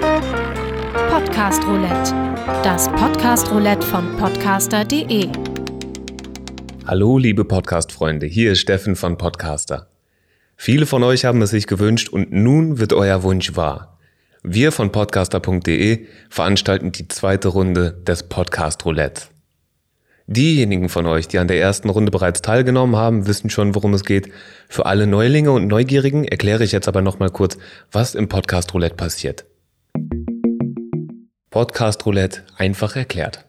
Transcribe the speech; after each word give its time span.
Podcast 0.00 1.66
Roulette, 1.66 2.14
das 2.62 2.88
Podcast 2.88 3.50
Roulette 3.50 3.84
von 3.84 4.16
podcaster.de. 4.16 5.28
Hallo, 6.86 7.18
liebe 7.18 7.44
Podcast-Freunde, 7.44 8.26
hier 8.26 8.52
ist 8.52 8.60
Steffen 8.60 8.94
von 8.94 9.18
Podcaster. 9.18 9.88
Viele 10.56 10.86
von 10.86 11.02
euch 11.02 11.24
haben 11.24 11.42
es 11.42 11.50
sich 11.50 11.66
gewünscht 11.66 12.10
und 12.10 12.30
nun 12.30 12.78
wird 12.78 12.92
euer 12.92 13.24
Wunsch 13.24 13.56
wahr. 13.56 13.98
Wir 14.44 14.70
von 14.70 14.92
podcaster.de 14.92 16.06
veranstalten 16.30 16.92
die 16.92 17.08
zweite 17.08 17.48
Runde 17.48 18.00
des 18.06 18.22
Podcast 18.22 18.84
Roulette. 18.84 19.22
Diejenigen 20.28 20.90
von 20.90 21.06
euch, 21.06 21.26
die 21.26 21.38
an 21.38 21.48
der 21.48 21.60
ersten 21.60 21.88
Runde 21.88 22.12
bereits 22.12 22.42
teilgenommen 22.42 22.94
haben, 22.94 23.26
wissen 23.26 23.50
schon, 23.50 23.74
worum 23.74 23.94
es 23.94 24.04
geht. 24.04 24.30
Für 24.68 24.86
alle 24.86 25.08
Neulinge 25.08 25.50
und 25.50 25.66
Neugierigen 25.66 26.24
erkläre 26.24 26.62
ich 26.62 26.72
jetzt 26.72 26.86
aber 26.86 27.02
nochmal 27.02 27.30
kurz, 27.30 27.58
was 27.90 28.14
im 28.14 28.28
Podcast 28.28 28.74
Roulette 28.74 28.94
passiert. 28.94 29.47
Podcast 31.58 32.06
Roulette 32.06 32.42
einfach 32.56 32.94
erklärt. 32.94 33.44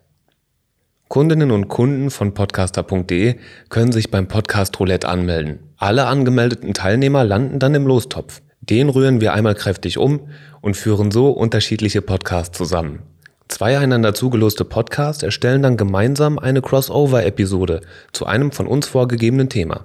Kundinnen 1.10 1.52
und 1.52 1.68
Kunden 1.68 2.10
von 2.10 2.34
podcaster.de 2.34 3.36
können 3.70 3.92
sich 3.92 4.10
beim 4.10 4.28
Podcast 4.28 4.80
Roulette 4.80 5.08
anmelden. 5.08 5.60
Alle 5.78 6.08
angemeldeten 6.08 6.74
Teilnehmer 6.74 7.24
landen 7.24 7.60
dann 7.60 7.76
im 7.76 7.86
Lostopf. 7.86 8.42
Den 8.62 8.90
rühren 8.90 9.22
wir 9.22 9.34
einmal 9.34 9.54
kräftig 9.54 10.00
um 10.00 10.22
und 10.60 10.76
führen 10.76 11.12
so 11.12 11.30
unterschiedliche 11.30 12.02
Podcasts 12.02 12.58
zusammen. 12.58 13.04
Zwei 13.48 13.78
einander 13.78 14.16
zugeloste 14.16 14.66
Podcasts 14.66 15.22
erstellen 15.22 15.62
dann 15.62 15.78
gemeinsam 15.78 16.40
eine 16.40 16.64
Crossover-Episode 16.64 17.82
zu 18.12 18.26
einem 18.26 18.52
von 18.52 18.66
uns 18.66 18.88
vorgegebenen 18.88 19.50
Thema. 19.50 19.84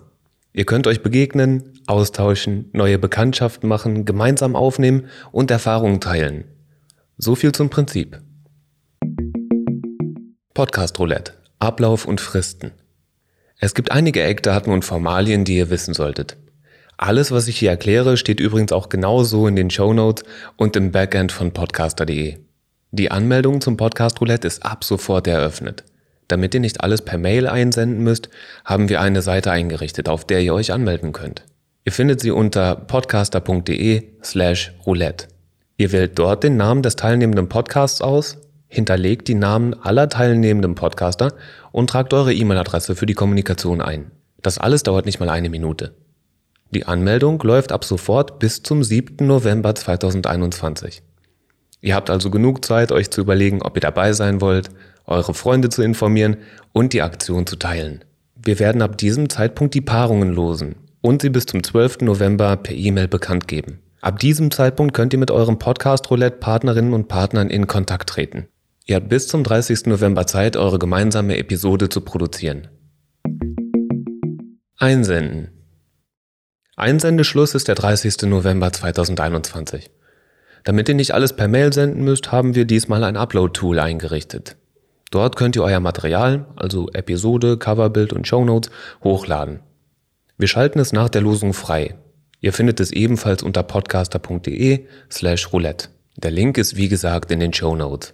Ihr 0.55 0.65
könnt 0.65 0.87
euch 0.87 1.03
begegnen, 1.03 1.75
austauschen, 1.87 2.71
neue 2.73 2.99
Bekanntschaften 2.99 3.69
machen, 3.69 4.07
gemeinsam 4.07 4.57
aufnehmen 4.57 5.09
und 5.31 5.51
Erfahrungen 5.51 6.01
teilen. 6.01 6.45
So 7.17 7.37
viel 7.37 7.53
zum 7.53 7.71
Prinzip. 7.71 8.21
Podcast 10.53 10.99
Roulette. 10.99 11.35
Ablauf 11.61 12.07
und 12.07 12.21
Fristen. 12.21 12.73
Es 13.61 13.75
gibt 13.75 13.93
einige 13.93 14.23
Eckdaten 14.23 14.73
und 14.73 14.85
Formalien, 14.85 15.45
die 15.45 15.57
ihr 15.57 15.71
wissen 15.71 15.95
solltet. 15.95 16.37
Alles, 16.97 17.31
was 17.31 17.47
ich 17.47 17.57
hier 17.57 17.71
erkläre, 17.71 18.17
steht 18.17 18.41
übrigens 18.41 18.73
auch 18.73 18.89
genauso 18.89 19.47
in 19.47 19.55
den 19.55 19.71
Show 19.71 19.93
Notes 19.95 20.25
und 20.57 20.75
im 20.75 20.91
Backend 20.91 21.31
von 21.31 21.53
podcaster.de. 21.53 22.39
Die 22.91 23.11
Anmeldung 23.13 23.61
zum 23.61 23.77
Podcast 23.77 24.21
Roulette 24.21 24.49
ist 24.49 24.65
ab 24.65 24.83
sofort 24.83 25.29
eröffnet. 25.29 25.85
Damit 26.27 26.53
ihr 26.55 26.61
nicht 26.61 26.81
alles 26.83 27.03
per 27.03 27.19
Mail 27.19 27.47
einsenden 27.47 28.03
müsst, 28.03 28.29
haben 28.65 28.89
wir 28.89 29.01
eine 29.01 29.23
Seite 29.23 29.53
eingerichtet, 29.53 30.09
auf 30.09 30.25
der 30.25 30.41
ihr 30.41 30.53
euch 30.53 30.73
anmelden 30.73 31.13
könnt. 31.13 31.45
Ihr 31.85 31.93
findet 31.93 32.21
sie 32.21 32.33
unter 32.33 32.75
podcaster.de 32.75 34.03
slash 34.23 34.73
roulette. 34.85 35.29
Ihr 35.77 35.91
wählt 35.91 36.19
dort 36.19 36.45
den 36.45 36.57
Namen 36.57 36.83
des 36.83 36.95
teilnehmenden 36.95 37.49
Podcasts 37.49 38.01
aus, 38.01 38.39
hinterlegt 38.69 39.27
die 39.27 39.35
Namen 39.35 39.75
aller 39.75 40.09
teilnehmenden 40.09 40.75
Podcaster 40.75 41.35
und 41.73 41.91
tragt 41.91 42.15
eure 42.15 42.33
E-Mail-Adresse 42.33 42.95
für 42.95 43.07
die 43.07 43.15
Kommunikation 43.15 43.81
ein. 43.81 44.13
Das 44.41 44.59
alles 44.59 44.83
dauert 44.85 45.07
nicht 45.07 45.21
mal 45.21 45.31
eine 45.31 45.51
Minute. 45.51 45.95
Die 46.71 46.87
Anmeldung 46.87 47.41
läuft 47.43 47.73
ab 47.73 47.85
sofort 47.85 48.39
bis 48.39 48.63
zum 48.63 48.85
7. 48.85 49.27
November 49.27 49.75
2021. 49.75 51.03
Ihr 51.81 51.95
habt 51.95 52.09
also 52.09 52.31
genug 52.31 52.65
Zeit, 52.65 52.93
euch 52.93 53.11
zu 53.11 53.21
überlegen, 53.21 53.63
ob 53.63 53.77
ihr 53.77 53.81
dabei 53.81 54.13
sein 54.13 54.41
wollt, 54.41 54.71
eure 55.07 55.35
Freunde 55.35 55.69
zu 55.69 55.83
informieren 55.83 56.39
und 56.73 56.93
die 56.93 57.03
Aktion 57.03 57.47
zu 57.47 57.57
teilen. 57.57 58.05
Wir 58.37 58.59
werden 58.59 58.83
ab 58.83 58.97
diesem 58.97 59.29
Zeitpunkt 59.29 59.75
die 59.75 59.81
Paarungen 59.81 60.31
losen 60.31 60.77
und 61.01 61.23
sie 61.23 61.31
bis 61.31 61.47
zum 61.47 61.63
12. 61.63 61.99
November 62.01 62.57
per 62.57 62.75
E-Mail 62.75 63.09
bekannt 63.09 63.49
geben. 63.49 63.81
Ab 64.05 64.19
diesem 64.19 64.51
Zeitpunkt 64.51 64.93
könnt 64.93 65.15
ihr 65.15 65.19
mit 65.19 65.31
eurem 65.31 65.59
Podcast 65.59 66.11
Roulette 66.11 66.37
Partnerinnen 66.37 66.93
und 66.93 67.09
Partnern 67.09 67.49
in 67.49 67.67
Kontakt 67.67 68.11
treten. 68.11 68.49
Ihr 68.85 68.97
habt 68.97 69.09
bis 69.09 69.29
zum 69.29 69.45
30. 69.45 69.87
November 69.87 70.27
Zeit, 70.27 70.59
eure 70.59 70.79
gemeinsame 70.79 71.39
Episode 71.39 71.89
zu 71.89 72.03
produzieren. 72.03 72.69
Einsenden. 74.77 75.53
Einsendeschluss 76.77 77.55
ist 77.55 77.67
der 77.67 77.77
30. 77.77 78.25
November 78.25 78.71
2021. 78.71 79.91
Damit 80.65 80.91
ihr 80.91 80.97
nicht 80.97 81.15
alles 81.15 81.35
per 81.35 81.49
Mail 81.49 81.73
senden 81.73 82.05
müsst, 82.05 82.31
haben 82.31 82.55
wir 82.55 82.67
diesmal 82.67 83.05
ein 83.05 83.17
Upload-Tool 83.17 83.79
eingerichtet. 83.79 84.57
Dort 85.13 85.37
könnt 85.37 85.57
ihr 85.57 85.65
euer 85.65 85.81
Material, 85.81 86.45
also 86.57 86.91
Episode, 86.93 87.57
Coverbild 87.57 88.13
und 88.13 88.29
Shownotes, 88.29 88.71
hochladen. 89.03 89.61
Wir 90.37 90.49
schalten 90.49 90.79
es 90.79 90.93
nach 90.93 91.09
der 91.09 91.23
Losung 91.23 91.55
frei. 91.55 91.97
Ihr 92.45 92.53
findet 92.53 92.79
es 92.79 92.93
ebenfalls 92.93 93.43
unter 93.43 93.63
podcaster.de 93.63 94.85
slash 95.11 95.51
roulette. 95.51 95.89
Der 96.17 96.31
Link 96.31 96.59
ist 96.59 96.77
wie 96.77 96.91
gesagt 96.91 97.31
in 97.31 97.41
den 97.41 97.55
Shownotes. 97.55 98.13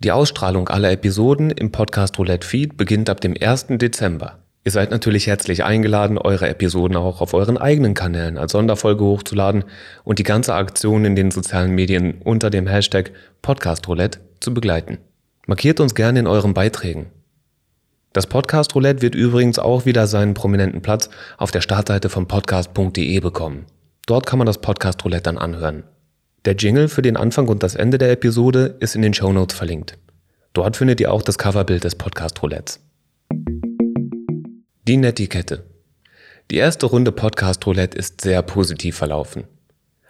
Die 0.00 0.10
Ausstrahlung 0.10 0.68
aller 0.68 0.90
Episoden 0.90 1.52
im 1.52 1.70
Podcast 1.70 2.18
Roulette 2.18 2.44
Feed 2.44 2.76
beginnt 2.76 3.08
ab 3.08 3.20
dem 3.20 3.36
1. 3.40 3.66
Dezember. 3.78 4.40
Ihr 4.64 4.72
seid 4.72 4.90
natürlich 4.90 5.28
herzlich 5.28 5.62
eingeladen, 5.62 6.18
eure 6.18 6.48
Episoden 6.48 6.96
auch 6.96 7.20
auf 7.20 7.34
euren 7.34 7.56
eigenen 7.56 7.94
Kanälen 7.94 8.36
als 8.36 8.50
Sonderfolge 8.50 9.04
hochzuladen 9.04 9.62
und 10.02 10.18
die 10.18 10.24
ganze 10.24 10.54
Aktion 10.54 11.04
in 11.04 11.14
den 11.14 11.30
sozialen 11.30 11.70
Medien 11.70 12.20
unter 12.24 12.50
dem 12.50 12.66
Hashtag 12.66 13.12
Podcastroulette 13.42 14.18
zu 14.40 14.52
begleiten. 14.52 14.98
Markiert 15.46 15.78
uns 15.78 15.94
gerne 15.94 16.18
in 16.18 16.26
euren 16.26 16.52
Beiträgen. 16.52 17.12
Das 18.14 18.26
Podcast 18.26 18.74
Roulette 18.74 19.02
wird 19.02 19.14
übrigens 19.14 19.58
auch 19.58 19.84
wieder 19.84 20.06
seinen 20.06 20.32
prominenten 20.32 20.80
Platz 20.80 21.10
auf 21.36 21.50
der 21.50 21.60
Startseite 21.60 22.08
von 22.08 22.26
podcast.de 22.26 23.20
bekommen. 23.20 23.66
Dort 24.06 24.24
kann 24.24 24.38
man 24.38 24.46
das 24.46 24.62
Podcast 24.62 25.04
Roulette 25.04 25.24
dann 25.24 25.36
anhören. 25.36 25.84
Der 26.46 26.54
Jingle 26.56 26.88
für 26.88 27.02
den 27.02 27.18
Anfang 27.18 27.48
und 27.48 27.62
das 27.62 27.74
Ende 27.74 27.98
der 27.98 28.10
Episode 28.10 28.76
ist 28.80 28.94
in 28.94 29.02
den 29.02 29.12
Show 29.12 29.30
Notes 29.32 29.54
verlinkt. 29.54 29.98
Dort 30.54 30.78
findet 30.78 31.00
ihr 31.00 31.12
auch 31.12 31.22
das 31.22 31.36
Coverbild 31.36 31.84
des 31.84 31.96
Podcast 31.96 32.42
Roulettes. 32.42 32.80
Die 34.88 34.96
Netiquette. 34.96 35.64
Die 36.50 36.56
erste 36.56 36.86
Runde 36.86 37.12
Podcast 37.12 37.66
Roulette 37.66 37.98
ist 37.98 38.22
sehr 38.22 38.40
positiv 38.40 38.96
verlaufen. 38.96 39.44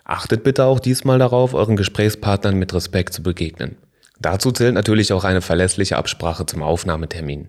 Achtet 0.05 0.45
bitte 0.45 0.65
auch 0.65 0.79
diesmal 0.79 1.19
darauf, 1.19 1.53
euren 1.53 1.75
Gesprächspartnern 1.75 2.57
mit 2.57 2.73
Respekt 2.73 3.13
zu 3.13 3.25
begegnen. 3.25 3.77
Dazu 4.21 4.53
zählt 4.53 4.75
natürlich 4.75 5.13
auch 5.13 5.25
eine 5.25 5.43
verlässliche 5.43 5.97
Absprache 5.97 6.47
zum 6.47 6.63
Aufnahmetermin. 6.63 7.49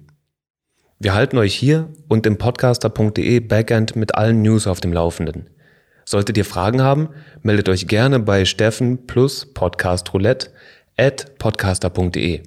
Wir 1.01 1.13
halten 1.13 1.37
euch 1.37 1.55
hier 1.55 1.87
und 2.09 2.25
im 2.25 2.37
podcaster.de 2.37 3.39
Backend 3.39 3.95
mit 3.95 4.15
allen 4.15 4.41
News 4.41 4.67
auf 4.67 4.81
dem 4.81 4.91
Laufenden. 4.91 5.49
Solltet 6.03 6.37
ihr 6.37 6.43
Fragen 6.43 6.81
haben, 6.81 7.07
meldet 7.41 7.69
euch 7.69 7.87
gerne 7.87 8.19
bei 8.19 8.43
Steffen 8.43 9.07
plus 9.07 9.45
Podcast 9.53 10.13
Roulette 10.13 10.49
at 10.97 11.37
podcaster.de. 11.37 12.43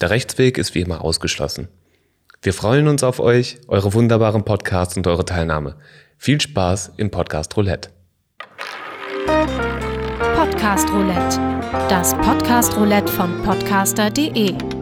Der 0.00 0.10
Rechtsweg 0.10 0.58
ist 0.58 0.76
wie 0.76 0.82
immer 0.82 1.02
ausgeschlossen. 1.02 1.66
Wir 2.40 2.52
freuen 2.52 2.86
uns 2.86 3.02
auf 3.02 3.18
euch, 3.18 3.58
eure 3.66 3.92
wunderbaren 3.92 4.44
Podcasts 4.44 4.96
und 4.96 5.08
eure 5.08 5.24
Teilnahme. 5.24 5.74
Viel 6.18 6.40
Spaß 6.40 6.92
im 6.98 7.10
Podcast 7.10 7.56
Roulette. 7.56 7.90
Podcast 10.36 10.88
Roulette, 10.92 11.40
das 11.88 12.14
Podcast 12.18 12.76
Roulette 12.76 13.10
von 13.10 13.42
podcaster.de. 13.42 14.77